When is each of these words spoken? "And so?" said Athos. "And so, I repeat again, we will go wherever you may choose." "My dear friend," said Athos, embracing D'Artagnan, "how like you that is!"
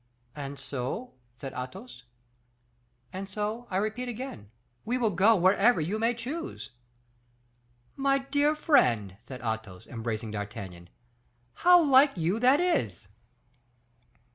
"And 0.35 0.57
so?" 0.57 1.13
said 1.37 1.53
Athos. 1.53 2.05
"And 3.13 3.29
so, 3.29 3.67
I 3.69 3.77
repeat 3.77 4.09
again, 4.09 4.49
we 4.83 4.97
will 4.97 5.11
go 5.11 5.35
wherever 5.35 5.79
you 5.79 5.99
may 5.99 6.15
choose." 6.15 6.71
"My 7.95 8.17
dear 8.17 8.55
friend," 8.55 9.17
said 9.27 9.41
Athos, 9.41 9.85
embracing 9.85 10.31
D'Artagnan, 10.31 10.89
"how 11.53 11.83
like 11.83 12.17
you 12.17 12.39
that 12.39 12.59
is!" 12.59 13.09